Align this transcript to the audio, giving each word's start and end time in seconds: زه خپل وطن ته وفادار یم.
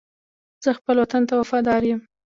زه 0.63 0.69
خپل 0.79 0.95
وطن 0.99 1.21
ته 1.29 1.33
وفادار 1.41 1.81
یم. 1.89 1.99